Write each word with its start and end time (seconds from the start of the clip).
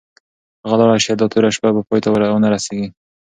که 0.61 0.67
هغه 0.71 0.83
لاړه 0.89 1.01
شي، 1.05 1.13
دا 1.19 1.25
توره 1.31 1.49
شپه 1.55 1.69
به 1.75 1.81
پای 1.87 1.99
ته 2.03 2.09
ونه 2.33 2.49
رسېږي. 2.53 2.87